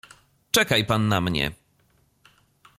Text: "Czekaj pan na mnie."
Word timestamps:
"Czekaj 0.51 0.85
pan 0.85 1.07
na 1.07 1.21
mnie." 1.21 1.51